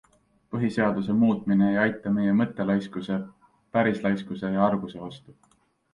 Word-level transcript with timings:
Põhiseaduse 0.53 1.15
muutmine 1.23 1.67
ei 1.73 1.77
aita 1.83 2.13
meie 2.17 2.33
mõttelaiskuse, 2.39 3.19
pärislaiskuse 3.77 4.55
ja 4.57 4.67
arguse 4.71 5.05
vastu. 5.07 5.37